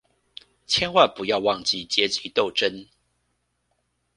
[0.65, 2.87] 千萬不要忘記階級鬥爭